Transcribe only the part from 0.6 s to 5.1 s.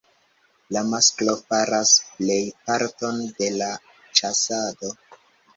La masklo faras plej parton de la ĉasado.